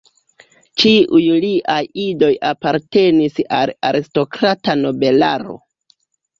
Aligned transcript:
Ĉiuj 0.83 1.21
liaj 1.43 1.77
idoj 2.05 2.31
apartenis 2.53 3.39
al 3.61 3.77
aristokrata 3.93 4.79
nobelaro. 4.85 5.63